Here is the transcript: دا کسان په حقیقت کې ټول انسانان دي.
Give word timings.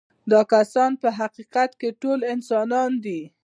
دا 0.31 0.41
کسان 0.53 0.91
په 1.01 1.09
حقیقت 1.19 1.71
کې 1.79 1.89
ټول 2.01 2.19
انسانان 2.33 2.91
دي. 3.05 3.21